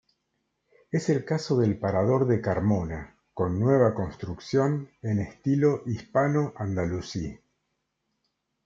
Es 0.91 1.09
el 1.09 1.25
caso 1.25 1.59
del 1.59 1.77
Parador 1.77 2.25
de 2.25 2.41
Carmona, 2.41 3.19
con 3.35 3.59
nueva 3.59 3.93
construcción 3.93 4.89
en 5.03 5.19
estilo 5.19 5.83
Hispano-andalusí. 5.85 7.39